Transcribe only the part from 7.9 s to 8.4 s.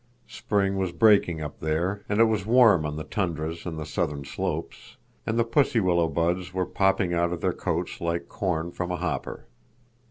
like